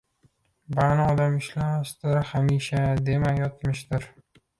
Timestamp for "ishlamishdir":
1.41-2.17